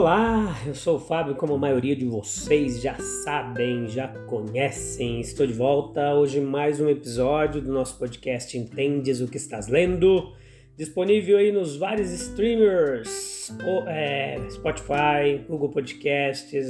Olá, 0.00 0.58
eu 0.66 0.74
sou 0.74 0.96
o 0.96 0.98
Fábio, 0.98 1.34
como 1.34 1.52
a 1.52 1.58
maioria 1.58 1.94
de 1.94 2.06
vocês 2.06 2.80
já 2.80 2.96
sabem, 3.22 3.86
já 3.86 4.08
conhecem. 4.08 5.20
Estou 5.20 5.46
de 5.46 5.52
volta 5.52 6.14
hoje 6.14 6.40
mais 6.40 6.80
um 6.80 6.88
episódio 6.88 7.60
do 7.60 7.70
nosso 7.70 7.98
podcast 7.98 8.56
Entendes 8.56 9.20
o 9.20 9.28
que 9.28 9.36
estás 9.36 9.68
lendo, 9.68 10.32
disponível 10.74 11.36
aí 11.36 11.52
nos 11.52 11.76
vários 11.76 12.10
streamers, 12.12 13.54
é, 13.88 14.38
Spotify, 14.48 15.44
Google 15.46 15.68
Podcasts, 15.68 16.66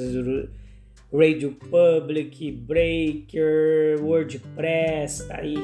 Radio 1.13 1.53
Public, 1.71 2.51
Breaker, 2.51 4.03
WordPress, 4.03 5.29
tá 5.29 5.37
aí 5.37 5.55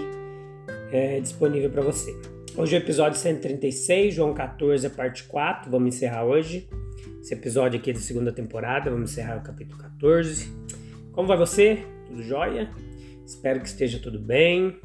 é, 0.93 1.19
disponível 1.19 1.69
para 1.69 1.83
você. 1.83 2.15
Hoje 2.57 2.77
é 2.77 2.79
o 2.79 2.83
episódio 2.83 3.19
136, 3.19 4.15
João 4.15 4.33
14, 4.33 4.89
parte 4.91 5.25
4, 5.25 5.69
vamos 5.69 5.97
encerrar 5.97 6.25
hoje 6.25 6.69
esse 7.27 7.35
episódio 7.35 7.81
aqui 7.81 7.93
da 7.93 7.99
segunda 7.99 8.31
temporada. 8.31 8.89
Vamos 8.89 9.11
encerrar 9.11 9.39
o 9.39 9.43
capítulo 9.43 9.83
14. 9.83 10.49
Como 11.11 11.27
vai 11.27 11.37
você? 11.37 11.85
Tudo 12.07 12.23
jóia? 12.23 12.71
Espero 13.27 13.61
que 13.61 13.67
esteja 13.67 13.99
tudo 13.99 14.17
bem. 14.17 14.79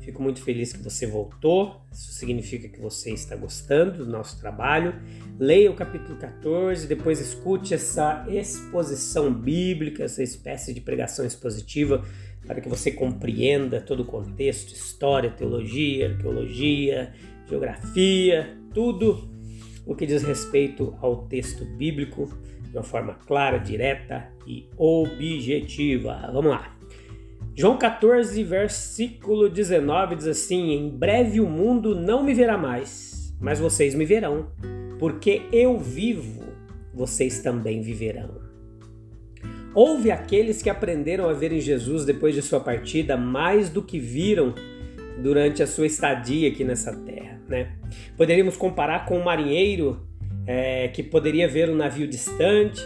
Fico 0.00 0.20
muito 0.20 0.42
feliz 0.42 0.72
que 0.72 0.82
você 0.82 1.06
voltou. 1.06 1.80
Isso 1.92 2.10
significa 2.14 2.68
que 2.68 2.80
você 2.80 3.12
está 3.12 3.36
gostando 3.36 4.04
do 4.04 4.10
nosso 4.10 4.40
trabalho. 4.40 4.92
Leia 5.38 5.70
o 5.70 5.76
capítulo 5.76 6.18
14, 6.18 6.88
depois 6.88 7.20
escute 7.20 7.74
essa 7.74 8.26
exposição 8.28 9.32
bíblica, 9.32 10.02
essa 10.02 10.20
espécie 10.20 10.74
de 10.74 10.80
pregação 10.80 11.24
expositiva, 11.24 12.04
para 12.44 12.60
que 12.60 12.68
você 12.68 12.90
compreenda 12.90 13.80
todo 13.80 14.00
o 14.00 14.04
contexto, 14.04 14.72
história, 14.72 15.30
teologia, 15.30 16.10
arqueologia, 16.10 17.14
geografia, 17.48 18.58
tudo 18.72 19.32
o 19.86 19.94
que 19.94 20.06
diz 20.06 20.22
respeito 20.22 20.96
ao 21.00 21.26
texto 21.26 21.64
bíblico 21.64 22.28
de 22.70 22.76
uma 22.76 22.82
forma 22.82 23.14
clara, 23.26 23.58
direta 23.58 24.28
e 24.46 24.68
objetiva. 24.76 26.30
Vamos 26.32 26.50
lá. 26.50 26.74
João 27.56 27.78
14, 27.78 28.42
versículo 28.42 29.48
19 29.48 30.16
diz 30.16 30.26
assim: 30.26 30.72
Em 30.72 30.88
breve 30.88 31.40
o 31.40 31.48
mundo 31.48 31.94
não 31.94 32.24
me 32.24 32.34
verá 32.34 32.58
mais, 32.58 33.32
mas 33.40 33.60
vocês 33.60 33.94
me 33.94 34.04
verão, 34.04 34.48
porque 34.98 35.42
eu 35.52 35.78
vivo, 35.78 36.44
vocês 36.92 37.40
também 37.40 37.80
viverão. 37.80 38.42
Houve 39.72 40.10
aqueles 40.10 40.62
que 40.62 40.70
aprenderam 40.70 41.28
a 41.28 41.32
ver 41.32 41.52
em 41.52 41.60
Jesus 41.60 42.04
depois 42.04 42.34
de 42.34 42.42
sua 42.42 42.60
partida 42.60 43.16
mais 43.16 43.68
do 43.68 43.82
que 43.82 43.98
viram 43.98 44.54
durante 45.20 45.62
a 45.62 45.66
sua 45.66 45.86
estadia 45.86 46.48
aqui 46.48 46.64
nessa 46.64 46.92
terra. 46.92 47.40
Né? 47.48 47.72
Poderíamos 48.16 48.56
comparar 48.56 49.06
com 49.06 49.18
um 49.18 49.24
marinheiro 49.24 50.06
é, 50.46 50.88
que 50.88 51.02
poderia 51.02 51.48
ver 51.48 51.70
um 51.70 51.74
navio 51.74 52.06
distante, 52.06 52.84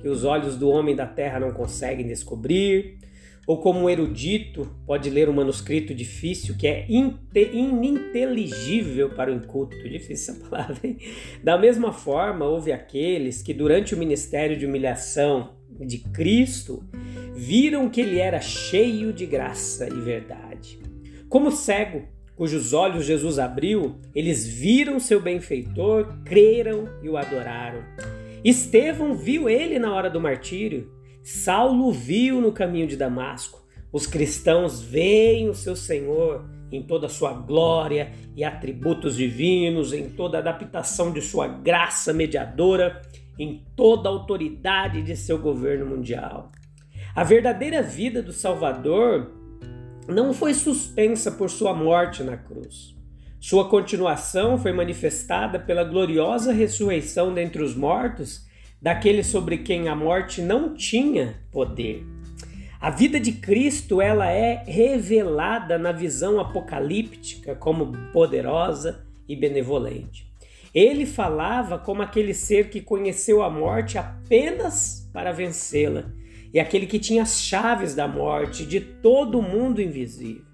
que 0.00 0.08
os 0.08 0.24
olhos 0.24 0.56
do 0.56 0.68
homem 0.68 0.94
da 0.94 1.06
terra 1.06 1.40
não 1.40 1.52
conseguem 1.52 2.06
descobrir, 2.06 2.98
ou 3.46 3.58
como 3.58 3.80
um 3.80 3.88
erudito 3.88 4.68
pode 4.84 5.08
ler 5.08 5.28
um 5.28 5.32
manuscrito 5.32 5.94
difícil 5.94 6.56
que 6.56 6.66
é 6.66 6.84
ininteligível 6.88 9.10
para 9.10 9.30
o 9.30 9.34
inculto. 9.34 9.76
Difícil 9.88 10.34
essa 10.34 10.48
palavra, 10.48 10.80
hein? 10.82 10.98
Da 11.44 11.56
mesma 11.56 11.92
forma, 11.92 12.44
houve 12.44 12.72
aqueles 12.72 13.42
que, 13.42 13.54
durante 13.54 13.94
o 13.94 13.98
ministério 13.98 14.56
de 14.56 14.66
humilhação 14.66 15.54
de 15.78 15.98
Cristo, 15.98 16.82
viram 17.34 17.88
que 17.88 18.00
ele 18.00 18.18
era 18.18 18.40
cheio 18.40 19.12
de 19.12 19.26
graça 19.26 19.88
e 19.88 20.00
verdade. 20.00 20.80
Como 21.28 21.52
cego, 21.52 22.02
cujos 22.36 22.72
olhos 22.74 23.06
Jesus 23.06 23.38
abriu, 23.38 23.98
eles 24.14 24.46
viram 24.46 25.00
seu 25.00 25.20
benfeitor, 25.20 26.18
creram 26.24 26.88
e 27.02 27.08
o 27.08 27.16
adoraram. 27.16 27.82
Estevão 28.44 29.14
viu 29.14 29.48
ele 29.48 29.78
na 29.78 29.92
hora 29.92 30.10
do 30.10 30.20
martírio. 30.20 30.92
Saulo 31.24 31.90
viu 31.90 32.40
no 32.40 32.52
caminho 32.52 32.86
de 32.86 32.96
Damasco. 32.96 33.66
Os 33.90 34.06
cristãos 34.06 34.82
veem 34.82 35.48
o 35.48 35.54
seu 35.54 35.74
Senhor 35.74 36.48
em 36.70 36.82
toda 36.82 37.06
a 37.06 37.08
sua 37.08 37.32
glória 37.32 38.12
e 38.36 38.44
atributos 38.44 39.16
divinos, 39.16 39.92
em 39.92 40.10
toda 40.10 40.36
a 40.36 40.40
adaptação 40.40 41.12
de 41.12 41.22
sua 41.22 41.46
graça 41.46 42.12
mediadora, 42.12 43.02
em 43.38 43.64
toda 43.74 44.08
a 44.08 44.12
autoridade 44.12 45.02
de 45.02 45.16
seu 45.16 45.38
governo 45.38 45.86
mundial. 45.86 46.52
A 47.14 47.24
verdadeira 47.24 47.82
vida 47.82 48.22
do 48.22 48.32
Salvador 48.32 49.32
não 50.08 50.32
foi 50.32 50.54
suspensa 50.54 51.30
por 51.32 51.50
sua 51.50 51.74
morte 51.74 52.22
na 52.22 52.36
cruz. 52.36 52.94
Sua 53.40 53.68
continuação 53.68 54.58
foi 54.58 54.72
manifestada 54.72 55.58
pela 55.58 55.84
gloriosa 55.84 56.52
ressurreição 56.52 57.32
dentre 57.32 57.62
os 57.62 57.74
mortos 57.74 58.46
daquele 58.80 59.22
sobre 59.22 59.58
quem 59.58 59.88
a 59.88 59.94
morte 59.94 60.40
não 60.40 60.74
tinha 60.74 61.40
poder. 61.50 62.04
A 62.80 62.90
vida 62.90 63.18
de 63.18 63.32
Cristo 63.32 64.00
ela 64.00 64.30
é 64.30 64.62
revelada 64.66 65.78
na 65.78 65.92
visão 65.92 66.38
apocalíptica 66.38 67.54
como 67.54 67.92
poderosa 68.12 69.06
e 69.28 69.34
benevolente. 69.34 70.26
Ele 70.74 71.06
falava 71.06 71.78
como 71.78 72.02
aquele 72.02 72.34
ser 72.34 72.68
que 72.68 72.80
conheceu 72.80 73.42
a 73.42 73.50
morte 73.50 73.96
apenas 73.96 75.08
para 75.12 75.32
vencê-la 75.32 76.04
e 76.56 76.58
aquele 76.58 76.86
que 76.86 76.98
tinha 76.98 77.22
as 77.22 77.42
chaves 77.42 77.94
da 77.94 78.08
morte 78.08 78.64
de 78.64 78.80
todo 78.80 79.42
mundo 79.42 79.82
invisível. 79.82 80.46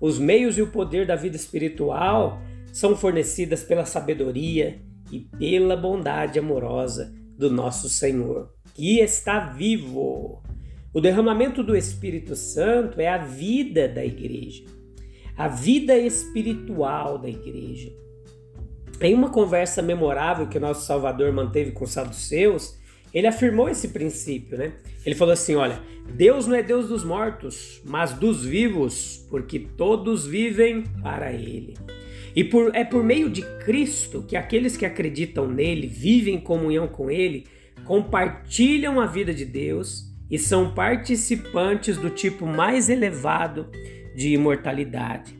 Os 0.00 0.18
meios 0.18 0.58
e 0.58 0.62
o 0.62 0.72
poder 0.72 1.06
da 1.06 1.14
vida 1.14 1.36
espiritual 1.36 2.42
são 2.72 2.96
fornecidas 2.96 3.62
pela 3.62 3.84
sabedoria 3.84 4.82
e 5.12 5.20
pela 5.20 5.76
bondade 5.76 6.40
amorosa 6.40 7.14
do 7.38 7.48
nosso 7.52 7.88
Senhor, 7.88 8.52
que 8.74 8.98
está 8.98 9.38
vivo. 9.38 10.42
O 10.92 11.00
derramamento 11.00 11.62
do 11.62 11.76
Espírito 11.76 12.34
Santo 12.34 13.00
é 13.00 13.06
a 13.06 13.18
vida 13.18 13.86
da 13.86 14.04
igreja, 14.04 14.64
a 15.36 15.46
vida 15.46 15.96
espiritual 15.96 17.16
da 17.16 17.28
igreja. 17.28 17.92
Em 19.00 19.14
uma 19.14 19.30
conversa 19.30 19.82
memorável 19.82 20.48
que 20.48 20.58
o 20.58 20.60
nosso 20.60 20.84
Salvador 20.84 21.32
manteve 21.32 21.70
com 21.70 21.84
os 21.84 21.92
saduceus, 21.92 22.76
ele 23.12 23.26
afirmou 23.26 23.68
esse 23.68 23.88
princípio, 23.88 24.58
né? 24.58 24.72
Ele 25.04 25.14
falou 25.14 25.32
assim: 25.32 25.54
olha, 25.54 25.80
Deus 26.14 26.46
não 26.46 26.56
é 26.56 26.62
Deus 26.62 26.88
dos 26.88 27.04
mortos, 27.04 27.80
mas 27.84 28.12
dos 28.12 28.44
vivos, 28.44 29.26
porque 29.30 29.58
todos 29.58 30.26
vivem 30.26 30.84
para 31.02 31.32
Ele. 31.32 31.74
E 32.34 32.44
por, 32.44 32.74
é 32.74 32.84
por 32.84 33.02
meio 33.02 33.28
de 33.30 33.42
Cristo 33.64 34.22
que 34.26 34.36
aqueles 34.36 34.76
que 34.76 34.86
acreditam 34.86 35.48
nele, 35.48 35.86
vivem 35.86 36.36
em 36.36 36.40
comunhão 36.40 36.86
com 36.86 37.10
Ele, 37.10 37.46
compartilham 37.84 39.00
a 39.00 39.06
vida 39.06 39.32
de 39.32 39.44
Deus 39.44 40.04
e 40.30 40.38
são 40.38 40.74
participantes 40.74 41.96
do 41.96 42.10
tipo 42.10 42.46
mais 42.46 42.88
elevado 42.88 43.70
de 44.14 44.34
imortalidade. 44.34 45.34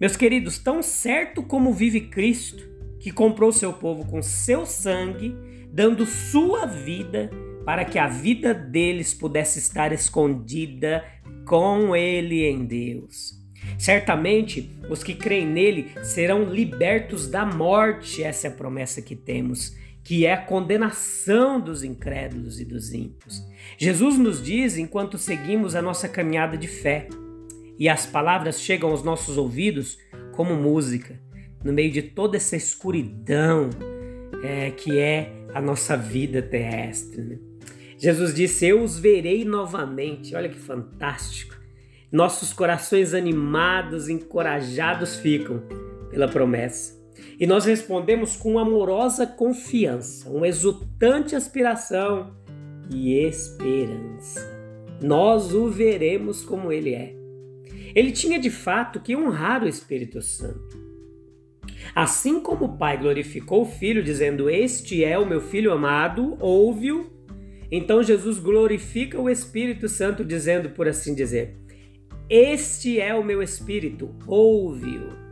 Meus 0.00 0.16
queridos, 0.16 0.58
tão 0.58 0.82
certo 0.82 1.42
como 1.42 1.72
vive 1.72 2.00
Cristo, 2.00 2.64
que 2.98 3.10
comprou 3.10 3.52
seu 3.52 3.72
povo 3.72 4.06
com 4.06 4.22
seu 4.22 4.64
sangue, 4.64 5.36
dando 5.74 6.06
sua 6.06 6.66
vida 6.66 7.28
para 7.66 7.84
que 7.84 7.98
a 7.98 8.06
vida 8.06 8.54
deles 8.54 9.12
pudesse 9.12 9.58
estar 9.58 9.92
escondida 9.92 11.04
com 11.44 11.96
Ele 11.96 12.46
em 12.46 12.64
Deus. 12.64 13.42
Certamente, 13.76 14.70
os 14.88 15.02
que 15.02 15.14
creem 15.14 15.46
nele 15.46 15.90
serão 16.04 16.44
libertos 16.44 17.26
da 17.26 17.44
morte, 17.44 18.22
essa 18.22 18.46
é 18.46 18.50
a 18.50 18.54
promessa 18.54 19.02
que 19.02 19.16
temos, 19.16 19.74
que 20.04 20.24
é 20.24 20.34
a 20.34 20.40
condenação 20.40 21.60
dos 21.60 21.82
incrédulos 21.82 22.60
e 22.60 22.64
dos 22.64 22.92
ímpios. 22.92 23.42
Jesus 23.76 24.16
nos 24.16 24.40
diz 24.40 24.76
enquanto 24.76 25.18
seguimos 25.18 25.74
a 25.74 25.82
nossa 25.82 26.08
caminhada 26.08 26.56
de 26.56 26.68
fé, 26.68 27.08
e 27.76 27.88
as 27.88 28.06
palavras 28.06 28.60
chegam 28.60 28.90
aos 28.90 29.02
nossos 29.02 29.36
ouvidos 29.36 29.98
como 30.30 30.54
música, 30.54 31.18
no 31.64 31.72
meio 31.72 31.90
de 31.90 32.02
toda 32.02 32.36
essa 32.36 32.54
escuridão 32.54 33.70
é, 34.44 34.70
que 34.70 34.96
é 34.98 35.43
a 35.54 35.62
nossa 35.62 35.96
vida 35.96 36.42
terrestre. 36.42 37.22
Né? 37.22 37.38
Jesus 37.96 38.34
disse: 38.34 38.66
Eu 38.66 38.82
os 38.82 38.98
verei 38.98 39.44
novamente. 39.44 40.34
Olha 40.34 40.48
que 40.48 40.58
fantástico. 40.58 41.54
nossos 42.10 42.52
corações 42.52 43.14
animados, 43.14 44.08
encorajados 44.08 45.16
ficam 45.16 45.62
pela 46.10 46.28
promessa. 46.28 47.02
E 47.38 47.46
nós 47.46 47.64
respondemos 47.64 48.36
com 48.36 48.58
amorosa 48.58 49.26
confiança, 49.26 50.28
uma 50.28 50.46
exultante 50.46 51.34
aspiração 51.34 52.36
e 52.90 53.14
esperança. 53.14 54.52
Nós 55.02 55.52
o 55.52 55.68
veremos 55.68 56.44
como 56.44 56.70
ele 56.70 56.94
é. 56.94 57.14
Ele 57.94 58.12
tinha 58.12 58.38
de 58.38 58.50
fato 58.50 59.00
que 59.00 59.16
honrar 59.16 59.64
o 59.64 59.68
Espírito 59.68 60.20
Santo. 60.20 60.83
Assim 61.94 62.40
como 62.40 62.66
o 62.66 62.76
Pai 62.76 62.96
glorificou 62.96 63.62
o 63.62 63.66
Filho, 63.66 64.02
dizendo: 64.02 64.48
Este 64.48 65.04
é 65.04 65.18
o 65.18 65.26
meu 65.26 65.40
Filho 65.40 65.72
amado, 65.72 66.36
ouve-o. 66.40 67.12
Então 67.70 68.02
Jesus 68.02 68.38
glorifica 68.38 69.20
o 69.20 69.28
Espírito 69.28 69.88
Santo, 69.88 70.24
dizendo, 70.24 70.70
por 70.70 70.86
assim 70.86 71.14
dizer: 71.14 71.56
Este 72.30 73.00
é 73.00 73.14
o 73.14 73.24
meu 73.24 73.42
Espírito, 73.42 74.14
ouve-o. 74.26 75.24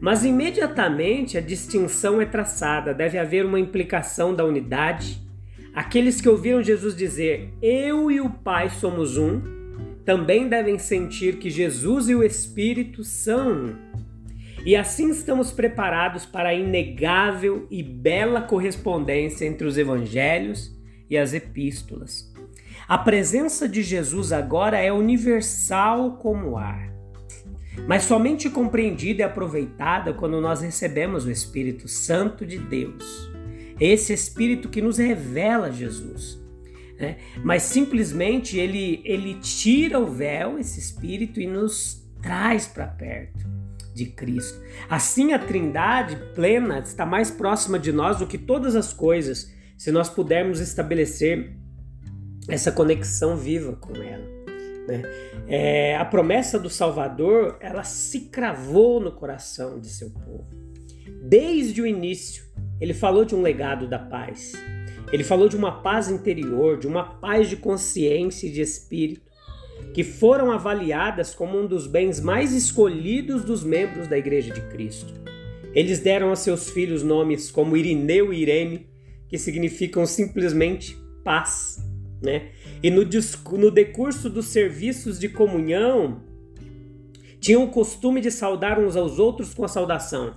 Mas 0.00 0.24
imediatamente 0.24 1.36
a 1.36 1.40
distinção 1.40 2.20
é 2.20 2.26
traçada, 2.26 2.94
deve 2.94 3.18
haver 3.18 3.44
uma 3.44 3.58
implicação 3.58 4.34
da 4.34 4.44
unidade. 4.44 5.26
Aqueles 5.74 6.20
que 6.20 6.28
ouviram 6.28 6.62
Jesus 6.62 6.94
dizer: 6.94 7.52
Eu 7.60 8.10
e 8.10 8.20
o 8.20 8.30
Pai 8.30 8.68
somos 8.68 9.16
um, 9.16 9.40
também 10.04 10.48
devem 10.48 10.78
sentir 10.78 11.36
que 11.36 11.50
Jesus 11.50 12.08
e 12.08 12.14
o 12.14 12.22
Espírito 12.22 13.02
são 13.02 13.52
um. 13.52 13.87
E 14.68 14.76
assim 14.76 15.08
estamos 15.08 15.50
preparados 15.50 16.26
para 16.26 16.50
a 16.50 16.54
inegável 16.54 17.66
e 17.70 17.82
bela 17.82 18.42
correspondência 18.42 19.46
entre 19.46 19.66
os 19.66 19.78
evangelhos 19.78 20.78
e 21.08 21.16
as 21.16 21.32
epístolas. 21.32 22.30
A 22.86 22.98
presença 22.98 23.66
de 23.66 23.82
Jesus 23.82 24.30
agora 24.30 24.78
é 24.78 24.92
universal 24.92 26.18
como 26.18 26.58
ar, 26.58 26.92
mas 27.86 28.02
somente 28.02 28.50
compreendida 28.50 29.22
e 29.22 29.24
aproveitada 29.24 30.12
quando 30.12 30.38
nós 30.38 30.60
recebemos 30.60 31.24
o 31.24 31.30
Espírito 31.30 31.88
Santo 31.88 32.44
de 32.44 32.58
Deus. 32.58 33.32
Esse 33.80 34.12
Espírito 34.12 34.68
que 34.68 34.82
nos 34.82 34.98
revela 34.98 35.72
Jesus. 35.72 36.38
Né? 37.00 37.16
Mas 37.42 37.62
simplesmente 37.62 38.58
ele, 38.58 39.00
ele 39.02 39.36
tira 39.36 39.98
o 39.98 40.12
véu, 40.12 40.58
esse 40.58 40.78
Espírito, 40.78 41.40
e 41.40 41.46
nos 41.46 42.06
traz 42.20 42.66
para 42.66 42.86
perto 42.86 43.57
de 43.98 44.06
Cristo. 44.06 44.60
Assim, 44.88 45.32
a 45.32 45.38
Trindade 45.38 46.16
plena 46.34 46.78
está 46.78 47.04
mais 47.04 47.30
próxima 47.30 47.78
de 47.78 47.92
nós 47.92 48.18
do 48.18 48.26
que 48.26 48.38
todas 48.38 48.76
as 48.76 48.92
coisas, 48.92 49.52
se 49.76 49.90
nós 49.90 50.08
pudermos 50.08 50.60
estabelecer 50.60 51.56
essa 52.48 52.70
conexão 52.70 53.36
viva 53.36 53.74
com 53.74 53.94
ela. 53.96 54.24
Né? 54.86 55.02
É, 55.48 55.96
a 55.96 56.04
promessa 56.04 56.58
do 56.58 56.70
Salvador 56.70 57.58
ela 57.60 57.82
se 57.82 58.20
cravou 58.30 59.00
no 59.00 59.12
coração 59.12 59.78
de 59.80 59.88
seu 59.88 60.10
povo. 60.10 60.48
Desde 61.22 61.82
o 61.82 61.86
início, 61.86 62.44
ele 62.80 62.94
falou 62.94 63.24
de 63.24 63.34
um 63.34 63.42
legado 63.42 63.88
da 63.88 63.98
paz. 63.98 64.52
Ele 65.12 65.24
falou 65.24 65.48
de 65.48 65.56
uma 65.56 65.82
paz 65.82 66.08
interior, 66.08 66.78
de 66.78 66.86
uma 66.86 67.02
paz 67.02 67.48
de 67.48 67.56
consciência 67.56 68.46
e 68.46 68.52
de 68.52 68.60
espírito 68.60 69.27
que 69.92 70.04
foram 70.04 70.50
avaliadas 70.52 71.34
como 71.34 71.58
um 71.58 71.66
dos 71.66 71.86
bens 71.86 72.20
mais 72.20 72.52
escolhidos 72.52 73.44
dos 73.44 73.64
membros 73.64 74.06
da 74.06 74.18
Igreja 74.18 74.52
de 74.52 74.60
Cristo. 74.68 75.14
Eles 75.74 76.00
deram 76.00 76.30
a 76.30 76.36
seus 76.36 76.70
filhos 76.70 77.02
nomes 77.02 77.50
como 77.50 77.76
Irineu 77.76 78.32
e 78.32 78.42
Irene, 78.42 78.88
que 79.28 79.38
significam 79.38 80.06
simplesmente 80.06 80.96
paz. 81.24 81.78
Né? 82.22 82.50
E 82.82 82.90
no, 82.90 83.02
no 83.52 83.70
decurso 83.70 84.28
dos 84.28 84.46
serviços 84.46 85.18
de 85.18 85.28
comunhão, 85.28 86.22
tinham 87.40 87.64
o 87.64 87.70
costume 87.70 88.20
de 88.20 88.30
saudar 88.30 88.78
uns 88.78 88.96
aos 88.96 89.18
outros 89.18 89.54
com 89.54 89.64
a 89.64 89.68
saudação: 89.68 90.36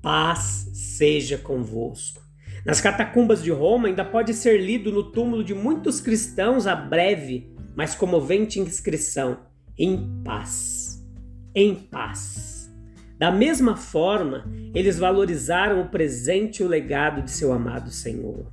Paz 0.00 0.70
seja 0.72 1.38
convosco. 1.38 2.22
Nas 2.64 2.80
catacumbas 2.80 3.42
de 3.42 3.50
Roma 3.50 3.88
ainda 3.88 4.04
pode 4.04 4.34
ser 4.34 4.58
lido 4.58 4.92
no 4.92 5.10
túmulo 5.10 5.42
de 5.42 5.54
muitos 5.54 6.00
cristãos 6.00 6.66
a 6.66 6.74
breve 6.74 7.50
mas 7.78 7.94
comovente 7.94 8.58
inscrição: 8.58 9.38
em 9.78 10.20
paz. 10.24 11.00
Em 11.54 11.76
paz. 11.76 12.68
Da 13.16 13.30
mesma 13.30 13.76
forma, 13.76 14.44
eles 14.74 14.98
valorizaram 14.98 15.80
o 15.80 15.88
presente 15.88 16.60
e 16.60 16.66
o 16.66 16.68
legado 16.68 17.22
de 17.22 17.30
seu 17.30 17.52
amado 17.52 17.90
Senhor. 17.90 18.52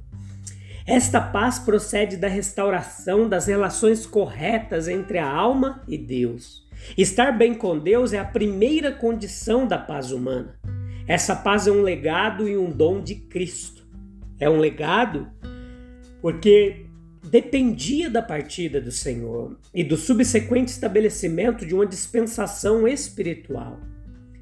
Esta 0.86 1.20
paz 1.20 1.58
procede 1.58 2.18
da 2.18 2.28
restauração 2.28 3.28
das 3.28 3.48
relações 3.48 4.06
corretas 4.06 4.88
entre 4.88 5.18
a 5.18 5.28
alma 5.28 5.84
e 5.88 5.98
Deus. 5.98 6.64
Estar 6.96 7.32
bem 7.32 7.56
com 7.56 7.80
Deus 7.80 8.14
é 8.14 8.20
a 8.20 8.26
primeira 8.26 8.92
condição 8.92 9.68
da 9.68 9.80
paz 9.80 10.12
humana. 10.12 10.60
Essa 11.08 11.36
paz 11.36 11.66
é 11.66 11.72
um 11.72 11.82
legado 11.82 12.48
e 12.48 12.56
um 12.56 12.70
dom 12.70 13.02
de 13.02 13.16
Cristo. 13.16 13.88
É 14.40 14.48
um 14.48 14.60
legado 14.60 15.28
porque 16.22 16.85
dependia 17.26 18.10
da 18.10 18.22
partida 18.22 18.80
do 18.80 18.92
Senhor 18.92 19.58
e 19.74 19.84
do 19.84 19.98
subsequente 19.98 20.72
estabelecimento 20.72 21.66
de 21.66 21.74
uma 21.74 21.86
dispensação 21.86 22.88
espiritual. 22.88 23.80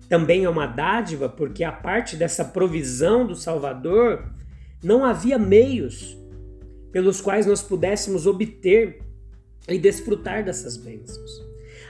Também 0.09 0.44
é 0.44 0.50
uma 0.50 0.68
dádiva 0.68 1.30
porque 1.30 1.63
a 1.63 1.71
parte 1.71 2.15
dessa 2.15 2.44
provisão 2.44 3.25
do 3.25 3.35
Salvador 3.35 4.30
não 4.83 5.06
havia 5.06 5.39
meios 5.39 6.18
pelos 6.91 7.21
quais 7.21 7.45
nós 7.45 7.63
pudéssemos 7.63 8.27
obter 8.27 9.01
e 9.68 9.80
desfrutar 9.80 10.44
dessas 10.44 10.75
bênçãos. 10.75 11.41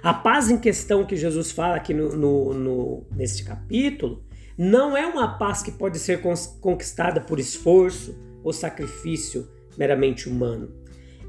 A 0.01 0.13
paz 0.13 0.51
em 0.51 0.59
questão 0.59 1.05
que 1.05 1.15
Jesus 1.15 1.51
fala 1.51 1.75
aqui 1.75 1.93
no, 1.93 2.15
no, 2.15 2.53
no, 2.53 3.07
neste 3.11 3.43
capítulo 3.43 4.23
não 4.55 4.95
é 4.95 5.07
uma 5.07 5.39
paz 5.39 5.63
que 5.63 5.71
pode 5.71 5.97
ser 5.97 6.21
conquistada 6.61 7.19
por 7.19 7.39
esforço 7.39 8.15
ou 8.43 8.53
sacrifício 8.53 9.49
meramente 9.75 10.29
humano 10.29 10.82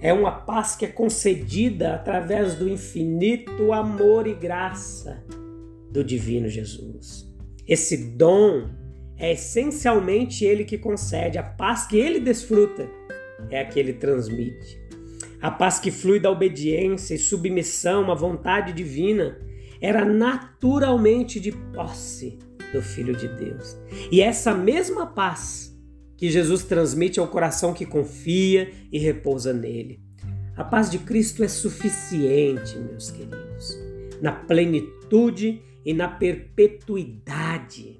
é 0.05 0.13
uma 0.13 0.31
paz 0.31 0.77
que 0.77 0.85
é 0.85 0.89
concedida 0.89 1.95
através 1.95 2.57
do 2.57 2.69
infinito 2.69 3.73
amor 3.73 4.27
e 4.27 4.35
graça 4.35 5.25
do 5.91 6.05
divino 6.05 6.47
Jesus. 6.47 7.27
Esse 7.67 8.15
dom 8.15 8.69
é 9.17 9.33
essencialmente 9.33 10.45
ele 10.45 10.63
que 10.67 10.77
concede, 10.77 11.39
a 11.39 11.43
paz 11.43 11.87
que 11.87 11.97
ele 11.97 12.21
desfruta 12.21 12.87
é 13.51 13.63
a 13.63 13.65
que 13.65 13.81
ele 13.81 13.95
transmite. 13.95 14.79
A 15.41 15.51
paz 15.51 15.79
que 15.79 15.91
flui 15.91 16.21
da 16.21 16.31
obediência 16.31 17.15
e 17.15 17.19
submissão 17.19 18.13
à 18.13 18.15
vontade 18.15 18.75
divina 18.75 19.39
era 19.81 20.05
naturalmente 20.05 21.41
de 21.41 21.51
posse 21.51 22.39
do 22.75 22.83
Filho 22.83 23.17
de 23.17 23.29
Deus. 23.29 23.75
E 24.13 24.21
essa 24.21 24.53
mesma 24.53 25.07
paz 25.07 25.75
que 26.17 26.31
Jesus 26.31 26.65
transmite 26.65 27.19
ao 27.21 27.29
coração 27.29 27.73
que 27.73 27.85
confia 27.85 28.73
e 28.91 28.99
repousa 28.99 29.53
nele. 29.53 30.01
A 30.57 30.63
paz 30.63 30.89
de 30.89 31.01
Cristo 31.01 31.43
é 31.43 31.49
suficiente, 31.49 32.79
meus 32.79 33.11
queridos, 33.11 33.77
na 34.23 34.31
plenitude 34.31 35.61
e 35.85 35.93
na 35.93 36.07
perpetuidade. 36.07 37.99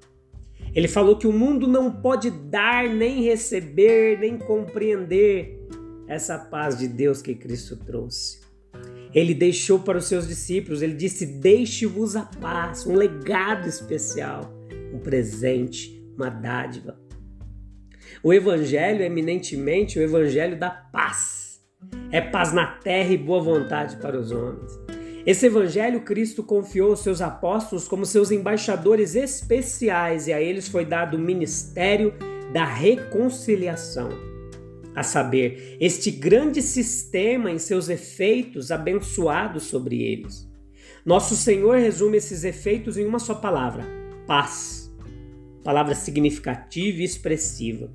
Ele 0.73 0.87
falou 0.87 1.17
que 1.17 1.27
o 1.27 1.33
mundo 1.33 1.67
não 1.67 1.91
pode 1.91 2.31
dar, 2.31 2.87
nem 2.87 3.23
receber, 3.23 4.19
nem 4.19 4.37
compreender 4.37 5.59
essa 6.07 6.37
paz 6.37 6.77
de 6.77 6.87
Deus 6.87 7.21
que 7.21 7.35
Cristo 7.35 7.75
trouxe. 7.75 8.39
Ele 9.13 9.33
deixou 9.33 9.79
para 9.79 9.97
os 9.97 10.05
seus 10.05 10.25
discípulos, 10.25 10.81
ele 10.81 10.93
disse: 10.93 11.25
Deixe-vos 11.25 12.15
a 12.15 12.23
paz, 12.23 12.85
um 12.85 12.95
legado 12.95 13.67
especial, 13.67 14.49
um 14.93 14.99
presente, 14.99 16.01
uma 16.15 16.29
dádiva. 16.29 16.97
O 18.23 18.33
Evangelho 18.33 19.01
é 19.01 19.05
eminentemente 19.05 19.99
o 19.99 20.01
Evangelho 20.01 20.57
da 20.57 20.69
paz. 20.69 21.44
É 22.11 22.21
paz 22.21 22.53
na 22.53 22.65
terra 22.65 23.11
e 23.11 23.17
boa 23.17 23.41
vontade 23.41 23.97
para 23.97 24.19
os 24.19 24.31
homens. 24.31 24.79
Esse 25.25 25.47
Evangelho 25.47 26.01
Cristo 26.01 26.43
confiou 26.43 26.91
aos 26.91 26.99
seus 26.99 27.19
apóstolos 27.19 27.87
como 27.87 28.05
seus 28.05 28.29
embaixadores 28.29 29.15
especiais 29.15 30.27
e 30.27 30.33
a 30.33 30.39
eles 30.39 30.67
foi 30.67 30.85
dado 30.85 31.17
o 31.17 31.19
ministério 31.19 32.13
da 32.53 32.63
reconciliação. 32.63 34.09
A 34.95 35.03
saber, 35.03 35.77
este 35.81 36.09
grande 36.09 36.61
sistema 36.61 37.51
em 37.51 37.57
seus 37.59 37.89
efeitos 37.89 38.71
abençoados 38.71 39.63
sobre 39.63 40.01
eles. 40.03 40.47
Nosso 41.03 41.35
Senhor 41.35 41.77
resume 41.77 42.17
esses 42.17 42.43
efeitos 42.43 42.95
em 42.95 43.05
uma 43.05 43.19
só 43.19 43.35
palavra: 43.35 43.85
paz. 44.25 44.89
Palavra 45.63 45.95
significativa 45.95 46.99
e 46.99 47.03
expressiva. 47.03 47.91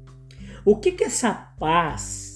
O 0.65 0.77
que, 0.77 0.93
que 0.93 1.05
essa 1.05 1.33
paz 1.33 2.30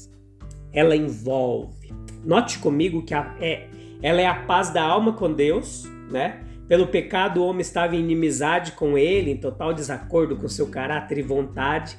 ela 0.75 0.97
envolve? 0.97 1.95
Note 2.25 2.59
comigo 2.59 3.05
que 3.05 3.15
a, 3.15 3.35
é, 3.41 3.69
ela 4.03 4.21
é 4.21 4.27
a 4.27 4.35
paz 4.35 4.71
da 4.71 4.83
alma 4.83 5.13
com 5.13 5.33
Deus, 5.33 5.85
né? 6.11 6.45
Pelo 6.69 6.87
pecado, 6.87 7.41
o 7.41 7.47
homem 7.47 7.61
estava 7.61 7.95
em 7.95 8.01
inimizade 8.01 8.73
com 8.73 8.97
ele, 8.97 9.31
em 9.31 9.37
total 9.37 9.73
desacordo 9.75 10.37
com 10.37 10.49
seu 10.49 10.67
caráter 10.67 11.19
e 11.19 11.23
vontade, 11.23 11.99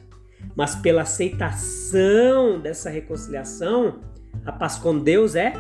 mas 0.56 0.76
pela 0.76 1.04
aceitação 1.04 2.60
dessa 2.60 2.90
reconciliação, 2.90 4.02
a 4.44 4.52
paz 4.52 4.76
com 4.76 4.98
Deus 4.98 5.36
é 5.36 5.54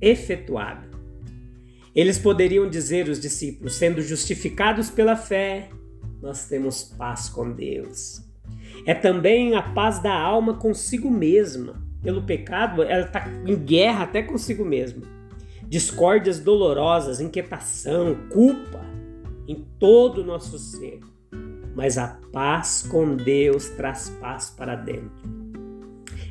efetuada. 0.00 0.86
Eles 1.94 2.18
poderiam 2.18 2.68
dizer, 2.68 3.08
os 3.08 3.18
discípulos, 3.18 3.74
sendo 3.74 4.02
justificados 4.02 4.90
pela 4.90 5.16
fé, 5.16 5.70
nós 6.20 6.46
temos 6.46 6.84
paz 6.84 7.30
com 7.30 7.50
Deus. 7.50 8.22
É 8.86 8.92
também 8.92 9.54
a 9.54 9.62
paz 9.62 9.98
da 9.98 10.14
alma 10.14 10.54
consigo 10.54 11.10
mesma. 11.10 11.85
Pelo 12.06 12.22
pecado, 12.22 12.84
ela 12.84 13.04
está 13.04 13.28
em 13.44 13.56
guerra 13.56 14.04
até 14.04 14.22
consigo 14.22 14.64
mesma. 14.64 15.02
Discórdias 15.68 16.38
dolorosas, 16.38 17.20
inquietação, 17.20 18.16
culpa 18.30 18.80
em 19.48 19.66
todo 19.76 20.20
o 20.20 20.24
nosso 20.24 20.56
ser. 20.56 21.00
Mas 21.74 21.98
a 21.98 22.16
paz 22.32 22.86
com 22.88 23.16
Deus 23.16 23.70
traz 23.70 24.08
paz 24.20 24.54
para 24.56 24.76
dentro. 24.76 25.10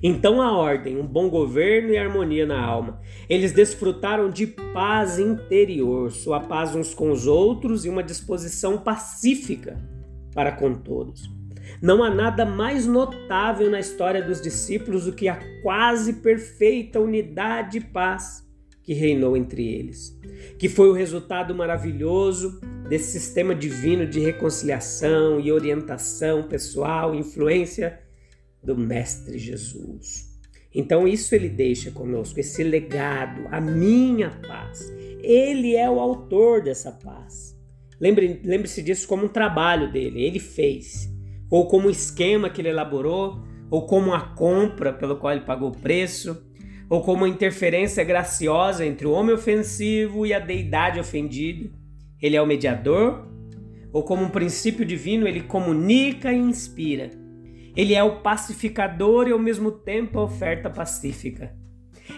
Então 0.01 0.41
a 0.41 0.57
ordem, 0.57 0.97
um 0.97 1.05
bom 1.05 1.29
governo 1.29 1.89
e 1.89 1.97
harmonia 1.97 2.45
na 2.45 2.63
alma. 2.63 3.01
Eles 3.27 3.51
desfrutaram 3.51 4.29
de 4.29 4.47
paz 4.47 5.19
interior, 5.19 6.09
sua 6.09 6.39
paz 6.39 6.73
uns 6.73 6.93
com 6.93 7.11
os 7.11 7.27
outros 7.27 7.83
e 7.83 7.89
uma 7.89 8.01
disposição 8.01 8.77
pacífica 8.77 9.77
para 10.33 10.53
com 10.53 10.73
todos. 10.73 11.29
Não 11.85 12.03
há 12.03 12.09
nada 12.09 12.47
mais 12.47 12.87
notável 12.87 13.69
na 13.69 13.79
história 13.79 14.19
dos 14.19 14.41
discípulos 14.41 15.05
do 15.05 15.13
que 15.13 15.27
a 15.27 15.39
quase 15.61 16.13
perfeita 16.13 16.99
unidade 16.99 17.77
e 17.77 17.81
paz 17.81 18.43
que 18.81 18.91
reinou 18.91 19.37
entre 19.37 19.67
eles, 19.67 20.19
que 20.57 20.67
foi 20.67 20.89
o 20.89 20.93
resultado 20.93 21.53
maravilhoso 21.53 22.59
desse 22.89 23.19
sistema 23.19 23.53
divino 23.53 24.07
de 24.07 24.19
reconciliação 24.19 25.39
e 25.39 25.51
orientação 25.51 26.47
pessoal, 26.47 27.13
influência 27.13 27.99
do 28.63 28.75
Mestre 28.75 29.37
Jesus. 29.37 30.39
Então, 30.73 31.07
isso 31.07 31.35
ele 31.35 31.49
deixa 31.49 31.91
conosco, 31.91 32.39
esse 32.39 32.63
legado, 32.63 33.43
a 33.51 33.61
minha 33.61 34.31
paz. 34.47 34.91
Ele 35.21 35.75
é 35.75 35.87
o 35.87 35.99
autor 35.99 36.63
dessa 36.63 36.91
paz. 36.91 37.55
Lembre-se 38.01 38.41
lembre 38.43 38.67
disso 38.81 39.07
como 39.07 39.25
um 39.25 39.29
trabalho 39.29 39.91
dele, 39.91 40.23
ele 40.23 40.39
fez, 40.39 41.13
ou 41.49 41.67
como 41.67 41.89
esquema 41.89 42.49
que 42.49 42.61
ele 42.61 42.69
elaborou, 42.69 43.39
ou 43.69 43.85
como 43.85 44.13
a 44.13 44.21
compra 44.21 44.93
pelo 44.93 45.17
qual 45.17 45.33
ele 45.33 45.45
pagou 45.45 45.69
o 45.69 45.77
preço, 45.77 46.43
ou 46.89 47.01
como 47.01 47.23
uma 47.23 47.29
interferência 47.29 48.03
graciosa 48.03 48.85
entre 48.85 49.07
o 49.07 49.11
homem 49.11 49.33
ofensivo 49.33 50.25
e 50.25 50.33
a 50.33 50.39
deidade 50.39 50.99
ofendida. 50.99 51.69
Ele 52.21 52.35
é 52.35 52.41
o 52.41 52.45
mediador, 52.45 53.27
ou 53.91 54.03
como 54.03 54.23
um 54.23 54.29
princípio 54.29 54.85
divino, 54.85 55.27
ele 55.27 55.41
comunica 55.41 56.31
e 56.31 56.37
inspira 56.37 57.25
ele 57.75 57.93
é 57.93 58.03
o 58.03 58.21
pacificador 58.21 59.27
e 59.27 59.31
ao 59.31 59.39
mesmo 59.39 59.71
tempo 59.71 60.19
a 60.19 60.23
oferta 60.23 60.69
pacífica. 60.69 61.53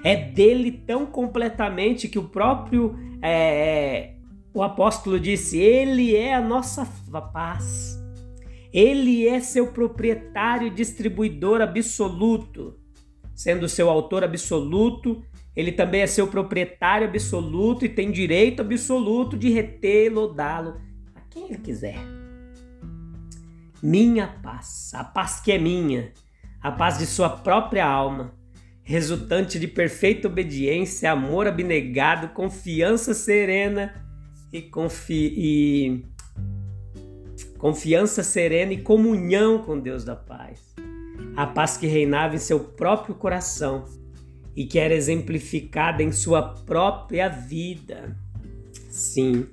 É 0.04 0.16
dele 0.16 0.72
tão 0.72 1.06
completamente 1.06 2.08
que 2.08 2.20
o 2.20 2.30
próprio 2.30 2.96
é, 3.22 3.32
é, 3.32 4.16
o 4.54 4.62
apóstolo 4.62 5.20
disse: 5.20 5.58
Ele 5.58 6.16
é 6.16 6.36
a 6.36 6.42
nossa 6.42 6.86
paz. 7.34 7.98
Ele 8.78 9.28
é 9.28 9.40
seu 9.40 9.72
proprietário 9.72 10.68
e 10.68 10.70
distribuidor 10.70 11.62
absoluto. 11.62 12.78
Sendo 13.34 13.68
seu 13.68 13.90
autor 13.90 14.24
absoluto, 14.24 15.24
ele 15.56 15.72
também 15.72 16.02
é 16.02 16.08
seu 16.08 16.28
proprietário 16.28 17.08
absoluto 17.08 17.86
e 17.86 17.90
tem 17.90 18.12
direito 18.12 18.62
absoluto 18.62 19.36
de 19.36 19.50
retê-lo, 19.50 20.32
dá-lo 20.32 20.80
a 21.16 21.22
quem 21.22 21.46
ele 21.46 21.58
quiser 21.58 21.98
minha 23.82 24.28
paz, 24.28 24.92
a 24.94 25.04
paz 25.04 25.40
que 25.40 25.52
é 25.52 25.58
minha, 25.58 26.12
a 26.62 26.72
paz 26.72 26.98
de 26.98 27.06
sua 27.06 27.30
própria 27.30 27.86
alma, 27.86 28.34
resultante 28.84 29.60
de 29.60 29.68
perfeita 29.68 30.28
obediência, 30.28 31.12
amor 31.12 31.48
abnegado, 31.48 32.30
confiança 32.30 33.14
serena 33.14 33.94
e, 34.52 34.62
confi 34.62 35.34
e 35.36 36.06
confiança 37.58 38.24
serena 38.24 38.74
e 38.74 38.82
comunhão 38.82 39.60
com 39.60 39.80
Deus 39.80 40.04
da 40.04 40.16
paz. 40.16 40.76
A 41.36 41.46
paz 41.46 41.78
que 41.78 41.88
reinava 41.88 42.36
em 42.36 42.40
seu 42.40 42.60
próprio 42.60 43.16
coração 43.16 43.86
e 44.56 44.66
que 44.66 44.80
era 44.80 44.94
exemplificada 44.94 46.02
em 46.02 46.12
sua 46.12 46.42
própria 46.42 47.30
vida. 47.30 48.18
Sim, 48.90 49.48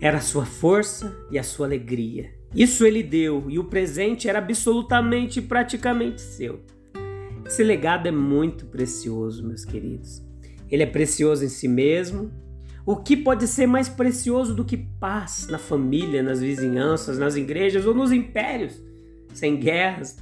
era 0.00 0.18
a 0.18 0.22
sua 0.22 0.46
força 0.46 1.14
e 1.30 1.38
a 1.38 1.42
sua 1.42 1.66
alegria 1.66 2.42
isso 2.54 2.84
ele 2.84 3.02
deu 3.02 3.46
e 3.48 3.58
o 3.58 3.64
presente 3.64 4.28
era 4.28 4.38
absolutamente 4.38 5.38
e 5.38 5.42
praticamente 5.42 6.20
seu. 6.20 6.60
Esse 7.46 7.62
legado 7.62 8.06
é 8.06 8.10
muito 8.10 8.66
precioso, 8.66 9.46
meus 9.46 9.64
queridos. 9.64 10.22
Ele 10.70 10.82
é 10.82 10.86
precioso 10.86 11.44
em 11.44 11.48
si 11.48 11.66
mesmo. 11.66 12.30
O 12.84 12.96
que 12.96 13.16
pode 13.16 13.46
ser 13.46 13.66
mais 13.66 13.88
precioso 13.88 14.54
do 14.54 14.64
que 14.64 14.76
paz 14.76 15.46
na 15.48 15.58
família, 15.58 16.22
nas 16.22 16.40
vizinhanças, 16.40 17.16
nas 17.16 17.36
igrejas 17.36 17.86
ou 17.86 17.94
nos 17.94 18.10
impérios, 18.10 18.82
sem 19.32 19.56
guerras? 19.56 20.18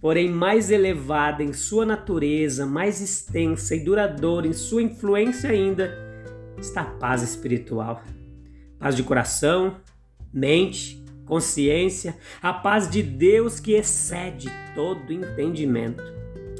Porém, 0.00 0.30
mais 0.30 0.70
elevada 0.70 1.42
em 1.42 1.52
sua 1.52 1.84
natureza, 1.84 2.64
mais 2.64 3.02
extensa 3.02 3.76
e 3.76 3.84
duradoura 3.84 4.46
em 4.46 4.54
sua 4.54 4.80
influência 4.80 5.50
ainda, 5.50 5.94
está 6.56 6.80
a 6.80 6.84
paz 6.86 7.22
espiritual. 7.22 8.02
Paz 8.78 8.96
de 8.96 9.02
coração, 9.02 9.76
mente, 10.32 11.04
consciência, 11.26 12.16
a 12.40 12.50
paz 12.50 12.88
de 12.88 13.02
Deus 13.02 13.60
que 13.60 13.72
excede 13.72 14.50
todo 14.74 15.12
entendimento. 15.12 16.02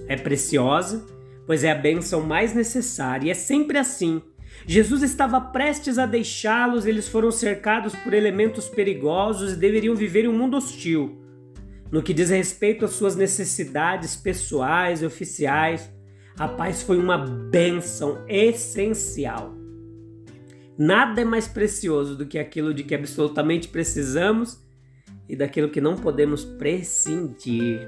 É 0.07 0.17
preciosa, 0.17 1.03
pois 1.47 1.65
é 1.65 1.71
a 1.71 1.75
bênção 1.75 2.21
mais 2.21 2.55
necessária, 2.55 3.29
e 3.29 3.31
é 3.31 3.35
sempre 3.35 3.79
assim. 3.79 4.21
Jesus 4.67 5.03
estava 5.03 5.41
prestes 5.41 5.99
a 5.99 6.07
deixá-los, 6.07 6.87
eles 6.87 7.09
foram 7.09 7.31
cercados 7.31 7.95
por 7.95 8.13
elementos 8.13 8.69
perigosos 8.69 9.53
e 9.53 9.57
deveriam 9.57 9.95
viver 9.95 10.25
em 10.25 10.29
um 10.29 10.37
mundo 10.37 10.57
hostil. 10.57 11.19
No 11.91 12.03
que 12.03 12.15
diz 12.15 12.31
respeito 12.31 12.85
às 12.85 12.93
suas 12.93 13.17
necessidades 13.17 14.15
pessoais 14.15 15.03
e 15.03 15.07
oficiais, 15.07 15.91
a 16.39 16.47
paz 16.47 16.83
foi 16.83 16.99
uma 16.99 17.19
bênção 17.19 18.25
essencial. 18.29 19.55
Nada 20.79 21.21
é 21.21 21.25
mais 21.25 21.47
precioso 21.47 22.17
do 22.17 22.25
que 22.25 22.39
aquilo 22.39 22.73
de 22.73 22.85
que 22.85 22.95
absolutamente 22.95 23.69
precisamos 23.69 24.59
e 25.29 25.37
daquilo 25.37 25.69
que 25.69 25.81
não 25.81 25.97
podemos 25.97 26.45
prescindir. 26.45 27.87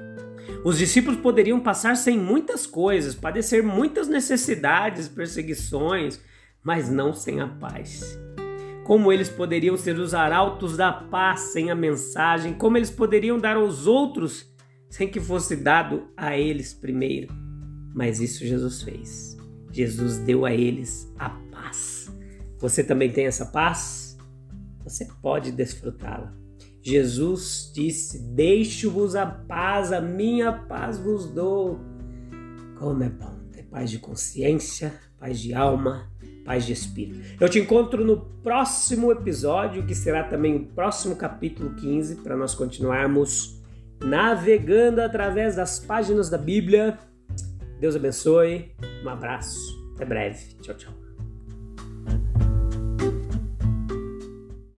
Os 0.65 0.79
discípulos 0.79 1.19
poderiam 1.21 1.61
passar 1.61 1.97
sem 1.97 2.19
muitas 2.19 2.67
coisas, 2.67 3.15
padecer 3.15 3.63
muitas 3.63 4.09
necessidades, 4.09 5.09
perseguições, 5.09 6.21
mas 6.63 6.89
não 6.89 7.13
sem 7.13 7.41
a 7.41 7.49
paz. 7.49 8.19
Como 8.85 9.13
eles 9.13 9.29
poderiam 9.29 9.77
ser 9.77 9.99
os 9.99 10.13
arautos 10.13 10.77
da 10.77 10.93
paz 10.93 11.41
sem 11.53 11.71
a 11.71 11.75
mensagem? 11.75 12.55
Como 12.55 12.77
eles 12.77 12.91
poderiam 12.91 13.39
dar 13.39 13.57
aos 13.57 13.87
outros 13.87 14.53
sem 14.91 15.09
que 15.09 15.21
fosse 15.21 15.57
dado 15.57 16.09
a 16.17 16.37
eles 16.37 16.75
primeiro? 16.75 17.33
Mas 17.95 18.21
isso 18.21 18.45
Jesus 18.45 18.83
fez. 18.83 19.37
Jesus 19.71 20.19
deu 20.19 20.45
a 20.45 20.53
eles 20.53 21.13
a 21.19 21.31
paz. 21.31 22.13
Você 22.59 22.83
também 22.83 23.11
tem 23.11 23.27
essa 23.27 23.47
paz? 23.47 24.19
Você 24.85 25.07
pode 25.23 25.53
desfrutá-la. 25.53 26.35
Jesus 26.83 27.71
disse: 27.73 28.19
Deixo-vos 28.35 29.15
a 29.15 29.25
paz, 29.25 29.93
a 29.93 30.01
minha 30.01 30.53
paz 30.53 30.99
vos 30.99 31.31
dou. 31.31 31.79
Como 32.79 33.03
é 33.05 33.09
bom 33.09 33.39
ter 33.53 33.63
paz 33.65 33.91
de 33.91 33.99
consciência, 33.99 34.93
paz 35.19 35.39
de 35.39 35.55
alma, 35.55 36.12
paz 36.45 36.65
de 36.67 36.73
espírito. 36.73 37.21
Eu 37.41 37.49
te 37.49 37.59
encontro 37.59 38.05
no 38.05 38.21
próximo 38.43 39.11
episódio, 39.13 39.85
que 39.87 39.95
será 39.95 40.25
também 40.25 40.57
o 40.57 40.67
próximo 40.67 41.17
capítulo 41.17 41.75
15, 41.75 42.17
para 42.17 42.37
nós 42.37 42.55
continuarmos 42.55 43.61
navegando 44.01 45.01
através 45.01 45.57
das 45.57 45.79
páginas 45.79 46.29
da 46.29 46.39
Bíblia. 46.39 46.99
Deus 47.81 47.97
abençoe, 47.97 48.73
um 49.05 49.09
abraço, 49.09 49.59
até 49.95 50.05
breve. 50.05 50.55
Tchau, 50.61 50.75
tchau. 50.75 51.02